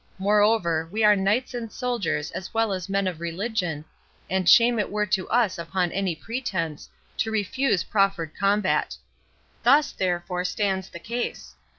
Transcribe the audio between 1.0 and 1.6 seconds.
are knights